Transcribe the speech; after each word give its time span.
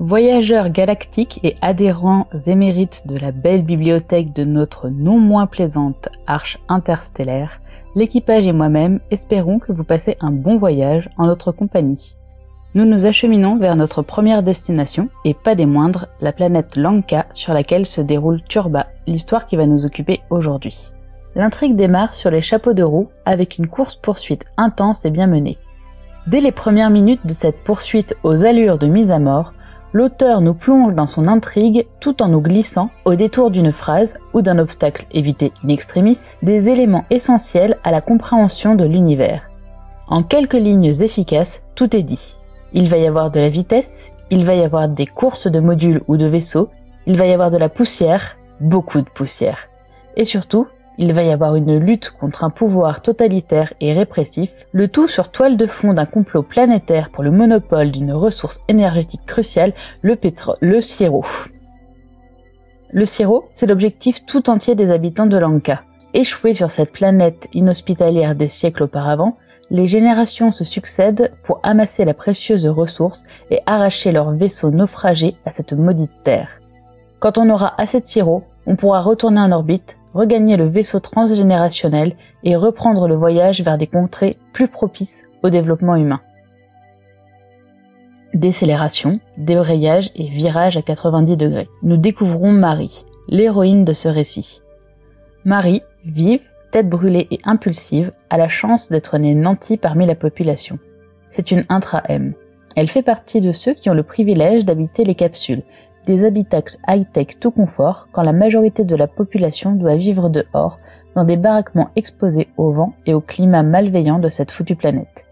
Voyageurs 0.00 0.70
galactiques 0.70 1.38
et 1.44 1.56
adhérents 1.62 2.26
émérites 2.46 3.06
de 3.06 3.16
la 3.16 3.30
belle 3.30 3.62
bibliothèque 3.62 4.32
de 4.32 4.42
notre 4.42 4.88
non 4.88 5.20
moins 5.20 5.46
plaisante 5.46 6.08
arche 6.26 6.58
interstellaire, 6.68 7.60
l'équipage 7.94 8.44
et 8.44 8.52
moi-même 8.52 8.98
espérons 9.12 9.60
que 9.60 9.70
vous 9.70 9.84
passez 9.84 10.16
un 10.20 10.32
bon 10.32 10.56
voyage 10.56 11.08
en 11.16 11.26
notre 11.26 11.52
compagnie. 11.52 12.16
Nous 12.74 12.86
nous 12.86 13.06
acheminons 13.06 13.56
vers 13.56 13.76
notre 13.76 14.02
première 14.02 14.42
destination, 14.42 15.10
et 15.24 15.32
pas 15.32 15.54
des 15.54 15.64
moindres, 15.64 16.08
la 16.20 16.32
planète 16.32 16.74
Lanka 16.74 17.26
sur 17.32 17.54
laquelle 17.54 17.86
se 17.86 18.00
déroule 18.00 18.42
Turba, 18.42 18.88
l'histoire 19.06 19.46
qui 19.46 19.54
va 19.54 19.66
nous 19.66 19.86
occuper 19.86 20.22
aujourd'hui. 20.28 20.90
L'intrigue 21.36 21.76
démarre 21.76 22.14
sur 22.14 22.32
les 22.32 22.40
chapeaux 22.40 22.74
de 22.74 22.82
roue 22.82 23.10
avec 23.24 23.58
une 23.58 23.68
course-poursuite 23.68 24.44
intense 24.56 25.04
et 25.04 25.10
bien 25.10 25.28
menée. 25.28 25.56
Dès 26.26 26.40
les 26.40 26.52
premières 26.52 26.90
minutes 26.90 27.24
de 27.24 27.32
cette 27.32 27.62
poursuite 27.62 28.16
aux 28.24 28.44
allures 28.44 28.78
de 28.78 28.88
mise 28.88 29.12
à 29.12 29.20
mort, 29.20 29.52
l'auteur 29.94 30.42
nous 30.42 30.54
plonge 30.54 30.94
dans 30.94 31.06
son 31.06 31.26
intrigue 31.28 31.86
tout 32.00 32.22
en 32.22 32.28
nous 32.28 32.42
glissant, 32.42 32.90
au 33.06 33.14
détour 33.14 33.50
d'une 33.50 33.72
phrase 33.72 34.18
ou 34.34 34.42
d'un 34.42 34.58
obstacle 34.58 35.06
évité 35.12 35.52
in 35.64 35.68
extremis, 35.68 36.18
des 36.42 36.68
éléments 36.68 37.04
essentiels 37.08 37.78
à 37.84 37.92
la 37.92 38.02
compréhension 38.02 38.74
de 38.74 38.84
l'univers. 38.84 39.48
En 40.08 40.22
quelques 40.22 40.52
lignes 40.52 40.92
efficaces, 41.00 41.64
tout 41.76 41.96
est 41.96 42.02
dit. 42.02 42.36
Il 42.72 42.90
va 42.90 42.98
y 42.98 43.06
avoir 43.06 43.30
de 43.30 43.40
la 43.40 43.48
vitesse, 43.48 44.12
il 44.30 44.44
va 44.44 44.54
y 44.54 44.64
avoir 44.64 44.88
des 44.88 45.06
courses 45.06 45.46
de 45.46 45.60
modules 45.60 46.02
ou 46.08 46.16
de 46.16 46.26
vaisseaux, 46.26 46.68
il 47.06 47.16
va 47.16 47.26
y 47.26 47.32
avoir 47.32 47.50
de 47.50 47.56
la 47.56 47.68
poussière, 47.68 48.36
beaucoup 48.60 49.00
de 49.00 49.08
poussière. 49.08 49.68
Et 50.16 50.24
surtout, 50.24 50.66
il 50.98 51.12
va 51.12 51.22
y 51.22 51.30
avoir 51.30 51.56
une 51.56 51.78
lutte 51.78 52.10
contre 52.10 52.44
un 52.44 52.50
pouvoir 52.50 53.02
totalitaire 53.02 53.72
et 53.80 53.92
répressif, 53.92 54.50
le 54.72 54.88
tout 54.88 55.08
sur 55.08 55.30
toile 55.30 55.56
de 55.56 55.66
fond 55.66 55.92
d'un 55.92 56.06
complot 56.06 56.42
planétaire 56.42 57.10
pour 57.10 57.24
le 57.24 57.30
monopole 57.30 57.90
d'une 57.90 58.12
ressource 58.12 58.60
énergétique 58.68 59.26
cruciale, 59.26 59.72
le 60.02 60.16
le 60.60 60.80
sirop. 60.80 61.24
Le 62.92 63.04
sirop, 63.04 63.48
c'est 63.54 63.66
l'objectif 63.66 64.24
tout 64.24 64.48
entier 64.48 64.76
des 64.76 64.92
habitants 64.92 65.26
de 65.26 65.36
Lanka. 65.36 65.82
Échoués 66.14 66.54
sur 66.54 66.70
cette 66.70 66.92
planète 66.92 67.48
inhospitalière 67.52 68.36
des 68.36 68.46
siècles 68.46 68.84
auparavant, 68.84 69.36
les 69.70 69.86
générations 69.86 70.52
se 70.52 70.62
succèdent 70.62 71.32
pour 71.42 71.58
amasser 71.64 72.04
la 72.04 72.14
précieuse 72.14 72.68
ressource 72.68 73.24
et 73.50 73.60
arracher 73.66 74.12
leurs 74.12 74.30
vaisseaux 74.30 74.70
naufragés 74.70 75.36
à 75.44 75.50
cette 75.50 75.72
maudite 75.72 76.22
terre. 76.22 76.60
Quand 77.18 77.38
on 77.38 77.50
aura 77.50 77.74
assez 77.78 77.98
de 77.98 78.04
sirop, 78.04 78.44
on 78.66 78.76
pourra 78.76 79.00
retourner 79.00 79.40
en 79.40 79.50
orbite 79.50 79.96
regagner 80.14 80.56
le 80.56 80.66
vaisseau 80.66 81.00
transgénérationnel 81.00 82.16
et 82.44 82.56
reprendre 82.56 83.08
le 83.08 83.14
voyage 83.14 83.60
vers 83.62 83.76
des 83.76 83.86
contrées 83.86 84.38
plus 84.52 84.68
propices 84.68 85.24
au 85.42 85.50
développement 85.50 85.96
humain. 85.96 86.20
Décélération, 88.32 89.20
débrayage 89.36 90.10
et 90.16 90.28
virage 90.28 90.76
à 90.76 90.82
90 90.82 91.36
degrés. 91.36 91.68
Nous 91.82 91.96
découvrons 91.96 92.50
Marie, 92.50 93.04
l'héroïne 93.28 93.84
de 93.84 93.92
ce 93.92 94.08
récit. 94.08 94.60
Marie, 95.44 95.82
vive, 96.04 96.40
tête 96.72 96.88
brûlée 96.88 97.28
et 97.30 97.40
impulsive, 97.44 98.12
a 98.30 98.36
la 98.36 98.48
chance 98.48 98.88
d'être 98.88 99.18
née 99.18 99.34
nantie 99.34 99.76
parmi 99.76 100.06
la 100.06 100.16
population. 100.16 100.78
C'est 101.30 101.50
une 101.50 101.64
intra-M. 101.68 102.34
Elle 102.76 102.88
fait 102.88 103.02
partie 103.02 103.40
de 103.40 103.52
ceux 103.52 103.74
qui 103.74 103.88
ont 103.88 103.94
le 103.94 104.02
privilège 104.02 104.64
d'habiter 104.64 105.04
les 105.04 105.14
capsules, 105.14 105.62
des 106.06 106.24
habitacles 106.24 106.78
high-tech 106.86 107.38
tout 107.40 107.50
confort 107.50 108.08
quand 108.12 108.22
la 108.22 108.32
majorité 108.32 108.84
de 108.84 108.96
la 108.96 109.06
population 109.06 109.72
doit 109.72 109.96
vivre 109.96 110.28
dehors, 110.28 110.78
dans 111.14 111.24
des 111.24 111.36
baraquements 111.36 111.90
exposés 111.96 112.48
au 112.56 112.72
vent 112.72 112.94
et 113.06 113.14
au 113.14 113.20
climat 113.20 113.62
malveillant 113.62 114.18
de 114.18 114.28
cette 114.28 114.50
foutue 114.50 114.76
planète. 114.76 115.26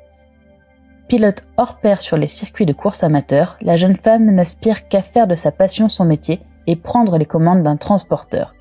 Pilote 1.09 1.45
hors 1.56 1.79
pair 1.79 2.01
sur 2.01 2.17
les 2.17 2.27
circuits 2.27 2.67
de 2.67 2.73
course 2.73 3.03
amateurs, 3.03 3.59
la 3.61 3.77
jeune 3.77 3.97
femme 3.97 4.31
n'aspire 4.31 4.89
qu'à 4.89 5.03
faire 5.03 5.27
de 5.27 5.34
sa 5.34 5.51
passion 5.51 5.89
son 5.89 6.05
métier 6.05 6.41
et 6.67 6.77
prendre 6.77 7.19
les 7.19 7.27
commandes 7.27 7.62
d'un 7.62 7.77
transporteur, 7.77 8.55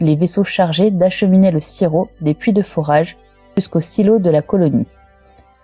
les 0.00 0.16
vaisseaux 0.16 0.44
chargés 0.44 0.90
d'acheminer 0.90 1.50
le 1.50 1.60
sirop 1.60 2.08
des 2.20 2.34
puits 2.34 2.52
de 2.52 2.62
forage 2.62 3.16
jusqu'au 3.56 3.80
silo 3.80 4.18
de 4.18 4.30
la 4.30 4.42
colonie. 4.42 4.98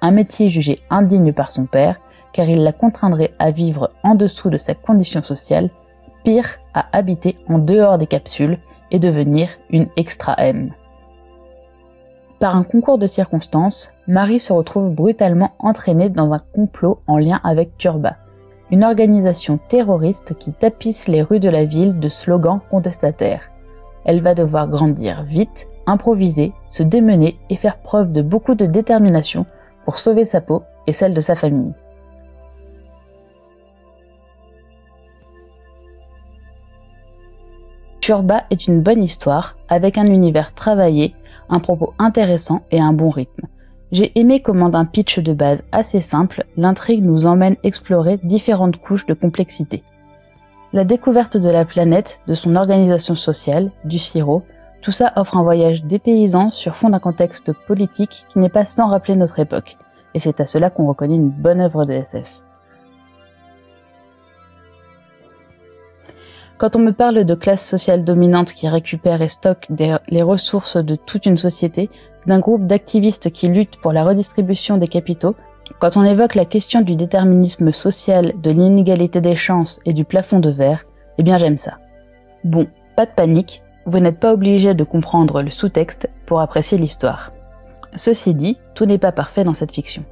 Un 0.01 0.11
métier 0.11 0.49
jugé 0.49 0.81
indigne 0.91 1.33
par 1.33 1.53
son 1.53 1.67
père, 1.67 2.01
car 2.33 2.49
il 2.49 2.63
la 2.63 2.73
contraindrait 2.73 3.33
à 3.39 3.51
vivre 3.51 3.91
en 4.03 4.15
dessous 4.15 4.51
de 4.51 4.57
sa 4.57 4.75
condition 4.75 5.23
sociale 5.23 5.69
pire 6.25 6.59
à 6.75 6.87
habiter 6.93 7.37
en 7.49 7.59
dehors 7.59 7.99
des 7.99 8.07
capsules 8.07 8.59
et 8.91 8.99
devenir 8.99 9.49
une 9.71 9.89
extra 9.97 10.35
M. 10.39 10.71
Par 12.39 12.57
un 12.57 12.65
concours 12.65 12.99
de 12.99 13.07
circonstances, 13.07 13.95
Marie 14.09 14.41
se 14.41 14.53
retrouve 14.53 14.91
brutalement 14.91 15.53
entraînée 15.59 16.09
dans 16.09 16.33
un 16.33 16.41
complot 16.41 16.99
en 17.07 17.19
lien 17.19 17.41
avec 17.45 17.77
Turba, 17.77 18.17
une 18.71 18.85
organisation 18.85 19.59
terroriste 19.69 20.37
qui 20.39 20.53
tapisse 20.53 21.07
les 21.07 21.23
rues 21.23 21.41
de 21.41 21.49
la 21.49 21.65
ville 21.65 22.01
de 22.01 22.09
slogans 22.09 22.61
contestataires. 22.71 23.51
Elle 24.05 24.23
va 24.23 24.35
devoir 24.35 24.69
grandir 24.69 25.23
vite, 25.23 25.69
improviser, 25.87 26.53
se 26.69 26.83
démener 26.83 27.39
et 27.49 27.57
faire 27.57 27.79
preuve 27.79 28.13
de 28.13 28.23
beaucoup 28.23 28.55
de 28.55 28.67
détermination 28.67 29.47
pour 29.85 29.99
sauver 29.99 30.25
sa 30.25 30.41
peau 30.41 30.63
et 30.87 30.93
celle 30.93 31.15
de 31.15 31.21
sa 31.21 31.37
famille. 31.37 31.73
Turba 38.13 38.43
est 38.51 38.67
une 38.67 38.83
bonne 38.83 39.03
histoire, 39.03 39.57
avec 39.71 39.97
un 39.97 40.05
univers 40.05 40.53
travaillé, 40.53 41.15
un 41.49 41.61
propos 41.61 41.95
intéressant 41.99 42.61
et 42.71 42.79
un 42.79 42.93
bon 42.93 43.09
rythme. 43.09 43.47
J'ai 43.91 44.13
aimé 44.21 44.43
comment 44.43 44.69
d'un 44.69 44.85
pitch 44.85 45.19
de 45.19 45.33
base 45.33 45.65
assez 45.73 46.03
simple, 46.03 46.45
l'intrigue 46.59 47.03
nous 47.03 47.25
emmène 47.25 47.57
explorer 47.63 48.19
différentes 48.23 48.77
couches 48.77 49.07
de 49.07 49.15
complexité. 49.15 49.83
La 50.75 50.85
découverte 50.85 51.39
de 51.39 51.49
la 51.49 51.65
planète, 51.65 52.21
de 52.27 52.35
son 52.35 52.55
organisation 52.55 53.15
sociale, 53.15 53.71
du 53.87 53.97
sirop, 53.99 54.43
tout 54.83 54.93
ça 54.93 55.15
offre 55.17 55.39
un 55.39 55.43
voyage 55.43 55.83
dépaysant 55.83 56.51
sur 56.51 56.77
fond 56.77 56.91
d'un 56.91 56.99
contexte 56.99 57.55
politique 57.67 58.27
qui 58.29 58.41
n'est 58.41 58.51
pas 58.51 58.67
sans 58.67 58.89
rappeler 58.89 59.17
notre 59.17 59.39
époque, 59.39 59.79
et 60.13 60.19
c'est 60.19 60.39
à 60.43 60.47
cela 60.47 60.69
qu'on 60.69 60.87
reconnaît 60.87 61.17
une 61.17 61.31
bonne 61.31 61.63
œuvre 61.63 61.87
de 61.87 61.95
SF. 61.95 62.43
Quand 66.59 66.77
on 66.77 66.81
me 66.81 66.93
parle 66.93 67.25
de 67.25 67.35
classe 67.35 67.67
sociale 67.67 68.05
dominante 68.05 68.53
qui 68.53 68.69
récupère 68.69 69.21
et 69.21 69.29
stocke 69.29 69.67
les 70.09 70.23
ressources 70.23 70.77
de 70.77 70.97
toute 70.97 71.27
une 71.27 71.39
société, 71.39 71.91
d'un 72.27 72.39
groupe 72.39 72.67
d'activistes 72.67 73.31
qui 73.33 73.49
luttent 73.49 73.81
pour 73.81 73.93
la 73.93 74.05
redistribution 74.05 74.77
des 74.77 74.87
capitaux, 74.87 75.35
quand 75.81 75.97
on 75.97 76.05
évoque 76.05 76.35
la 76.35 76.45
question 76.45 76.83
du 76.83 76.95
déterminisme 76.95 77.73
social, 77.73 78.35
de 78.41 78.51
l'inégalité 78.51 79.21
des 79.21 79.37
chances 79.37 79.81
et 79.87 79.93
du 79.93 80.05
plafond 80.05 80.39
de 80.39 80.51
verre, 80.51 80.85
eh 81.19 81.23
bien 81.23 81.39
j'aime 81.39 81.57
ça. 81.57 81.79
Bon, 82.45 82.67
pas 82.97 83.07
de 83.07 83.11
panique, 83.11 83.63
vous 83.87 83.99
n'êtes 83.99 84.21
pas 84.21 84.33
obligé 84.33 84.75
de 84.75 84.85
comprendre 84.85 85.43
le 85.43 85.51
sous-texte 85.51 86.09
pour 86.27 86.41
apprécier 86.41 86.79
l'histoire. 86.79 87.33
Ceci 87.97 88.35
dit, 88.35 88.59
tout 88.75 88.87
n'est 88.87 88.99
pas 88.99 89.13
parfait 89.13 89.45
dans 89.45 89.55
cette 89.55 89.73
fiction. 89.73 90.05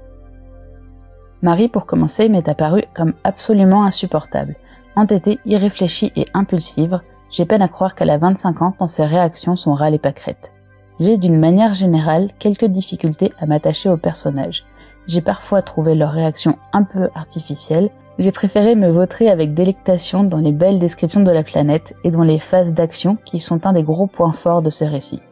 Marie, 1.42 1.68
pour 1.68 1.86
commencer, 1.86 2.28
m'est 2.28 2.48
apparue 2.48 2.84
comme 2.94 3.14
absolument 3.24 3.84
insupportable. 3.84 4.56
Entêtée, 5.00 5.41
irréfléchie 5.47 6.12
et 6.15 6.27
impulsive, 6.34 7.00
j'ai 7.31 7.47
peine 7.47 7.62
à 7.62 7.69
croire 7.69 7.94
qu'elle 7.94 8.11
a 8.11 8.19
25 8.19 8.61
ans 8.61 8.75
tant 8.78 8.87
ses 8.87 9.06
réactions 9.06 9.56
sont 9.56 9.72
râles 9.72 9.94
et 9.94 9.99
pâquerettes. 9.99 10.53
J'ai 11.00 11.16
d'une 11.16 11.38
manière 11.38 11.72
générale 11.72 12.28
quelques 12.38 12.66
difficultés 12.66 13.33
à 13.41 13.47
m'attacher 13.47 13.88
aux 13.88 13.97
personnages. 13.97 14.66
J'ai 15.06 15.22
parfois 15.22 15.62
trouvé 15.62 15.94
leurs 15.94 16.12
réactions 16.12 16.59
un 16.75 16.83
peu 16.83 17.09
artificielles. 17.15 17.88
J'ai 18.19 18.31
préféré 18.31 18.75
me 18.75 18.91
vautrer 18.91 19.31
avec 19.31 19.55
délectation 19.55 20.22
dans 20.22 20.37
les 20.37 20.53
belles 20.53 20.78
descriptions 20.78 21.22
de 21.22 21.31
la 21.31 21.44
planète 21.44 21.94
et 22.05 22.11
dans 22.11 22.22
les 22.22 22.38
phases 22.38 22.75
d'action 22.75 23.17
qui 23.25 23.41
sont 23.41 23.67
un 23.67 23.72
des 23.72 23.84
gros 23.84 24.06
points 24.06 24.34
forts 24.34 24.61
de 24.61 24.69
ce 24.69 24.84
récit. 24.84 25.22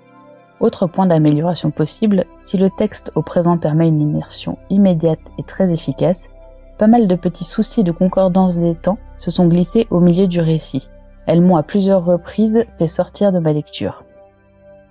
Autre 0.60 0.86
point 0.86 1.04
d'amélioration 1.04 1.70
possible, 1.70 2.24
si 2.38 2.56
le 2.56 2.70
texte 2.70 3.12
au 3.16 3.20
présent 3.20 3.58
permet 3.58 3.88
une 3.88 4.00
immersion 4.00 4.56
immédiate 4.70 5.20
et 5.38 5.42
très 5.42 5.74
efficace, 5.74 6.30
pas 6.78 6.86
mal 6.86 7.06
de 7.08 7.14
petits 7.14 7.44
soucis 7.44 7.84
de 7.84 7.92
concordance 7.92 8.58
des 8.58 8.74
temps 8.74 8.98
se 9.18 9.30
sont 9.30 9.48
glissés 9.48 9.86
au 9.90 10.00
milieu 10.00 10.26
du 10.26 10.40
récit. 10.40 10.88
Elles 11.26 11.42
m'ont 11.42 11.56
à 11.56 11.62
plusieurs 11.62 12.04
reprises 12.04 12.64
fait 12.78 12.86
sortir 12.86 13.32
de 13.32 13.38
ma 13.38 13.52
lecture. 13.52 14.04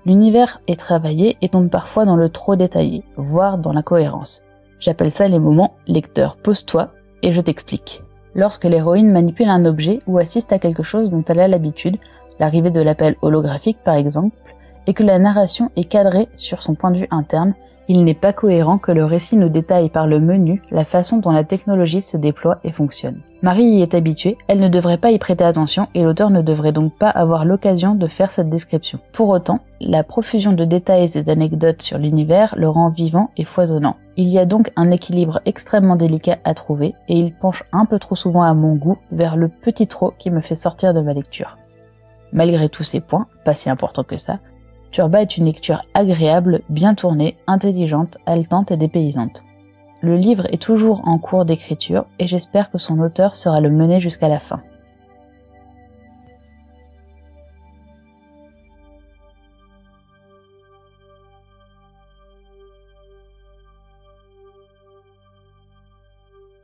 L'univers 0.05 0.61
est 0.67 0.79
travaillé 0.79 1.37
et 1.41 1.49
tombe 1.49 1.69
parfois 1.69 2.05
dans 2.05 2.15
le 2.15 2.29
trop 2.29 2.55
détaillé, 2.55 3.03
voire 3.15 3.57
dans 3.57 3.73
l'incohérence. 3.73 4.43
J'appelle 4.79 5.11
ça 5.11 5.27
les 5.27 5.39
moments 5.39 5.73
lecteur 5.87 6.37
pose-toi 6.37 6.89
et 7.23 7.31
je 7.31 7.41
t'explique. 7.41 8.03
Lorsque 8.35 8.65
l'héroïne 8.65 9.11
manipule 9.11 9.49
un 9.49 9.65
objet 9.65 10.01
ou 10.05 10.19
assiste 10.19 10.53
à 10.53 10.59
quelque 10.59 10.83
chose 10.83 11.09
dont 11.09 11.23
elle 11.27 11.39
a 11.39 11.47
l'habitude, 11.47 11.97
l'arrivée 12.39 12.69
de 12.69 12.81
l'appel 12.81 13.15
holographique 13.21 13.79
par 13.83 13.95
exemple, 13.95 14.35
et 14.85 14.93
que 14.93 15.03
la 15.03 15.19
narration 15.19 15.71
est 15.75 15.85
cadrée 15.85 16.29
sur 16.37 16.61
son 16.61 16.75
point 16.75 16.91
de 16.91 16.99
vue 16.99 17.07
interne, 17.11 17.53
Il 17.89 18.03
n'est 18.03 18.13
pas 18.13 18.33
cohérent 18.33 18.77
que 18.77 18.91
le 18.91 19.05
récit 19.05 19.37
nous 19.37 19.47
détaille 19.47 19.89
par 19.89 20.07
le 20.07 20.19
menu 20.19 20.61
la 20.71 20.83
façon 20.83 21.17
dont 21.17 21.31
la 21.31 21.45
technologie 21.45 22.01
se 22.01 22.17
déploie 22.17 22.59
et 22.65 22.71
fonctionne. 22.71 23.21
Marie 23.41 23.63
y 23.63 23.81
est 23.81 23.93
habituée, 23.93 24.37
elle 24.47 24.59
ne 24.59 24.67
devrait 24.67 24.97
pas 24.97 25.11
y 25.11 25.19
prêter 25.19 25.45
attention 25.45 25.87
et 25.93 26.03
l'auteur 26.03 26.29
ne 26.29 26.41
devrait 26.41 26.73
donc 26.73 26.93
pas 26.97 27.09
avoir 27.09 27.45
l'occasion 27.45 27.95
de 27.95 28.07
faire 28.07 28.31
cette 28.31 28.49
description. 28.49 28.99
Pour 29.13 29.29
autant, 29.29 29.61
la 29.79 30.03
profusion 30.03 30.51
de 30.51 30.65
détails 30.65 31.17
et 31.17 31.23
d'anecdotes 31.23 31.81
sur 31.81 31.97
l'univers 31.97 32.55
le 32.57 32.67
rend 32.67 32.89
vivant 32.89 33.31
et 33.37 33.45
foisonnant. 33.45 33.95
Il 34.17 34.27
y 34.27 34.39
a 34.39 34.45
donc 34.45 34.71
un 34.75 34.91
équilibre 34.91 35.39
extrêmement 35.45 35.95
délicat 35.95 36.39
à 36.43 36.53
trouver 36.55 36.93
et 37.07 37.17
il 37.17 37.33
penche 37.33 37.63
un 37.71 37.85
peu 37.85 37.99
trop 37.99 38.15
souvent 38.15 38.41
à 38.41 38.53
mon 38.53 38.75
goût 38.75 38.97
vers 39.11 39.37
le 39.37 39.47
petit 39.47 39.87
trop 39.87 40.13
qui 40.17 40.29
me 40.29 40.41
fait 40.41 40.55
sortir 40.55 40.93
de 40.93 40.99
ma 40.99 41.13
lecture. 41.13 41.57
Malgré 42.33 42.67
tous 42.67 42.83
ces 42.83 42.99
points, 42.99 43.27
pas 43.45 43.53
si 43.53 43.69
importants 43.69 44.03
que 44.03 44.17
ça, 44.17 44.39
Turba 44.91 45.21
est 45.21 45.37
une 45.37 45.45
lecture 45.45 45.83
agréable, 45.93 46.61
bien 46.69 46.95
tournée, 46.95 47.37
intelligente, 47.47 48.17
haletante 48.25 48.71
et 48.71 48.77
dépaysante. 48.77 49.43
Le 50.01 50.15
livre 50.15 50.45
est 50.53 50.61
toujours 50.61 51.07
en 51.07 51.17
cours 51.17 51.45
d'écriture 51.45 52.05
et 52.19 52.27
j'espère 52.27 52.71
que 52.71 52.77
son 52.77 52.99
auteur 52.99 53.35
sera 53.35 53.59
le 53.59 53.69
mener 53.69 53.99
jusqu'à 53.99 54.27
la 54.27 54.39
fin. 54.39 54.61